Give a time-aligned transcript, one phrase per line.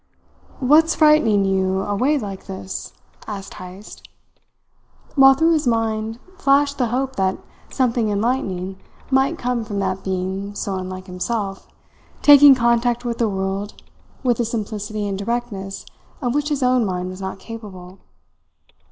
[0.59, 2.91] "What's frightening you away like this?"
[3.27, 4.09] asked Heyst,
[5.13, 7.37] while through his mind flashed the hope that
[7.69, 8.79] something enlightening
[9.11, 11.67] might come from that being so unlike himself,
[12.23, 13.79] taking contact with the world
[14.23, 15.85] with a simplicity and directness
[16.19, 17.99] of which his own mind was not capable.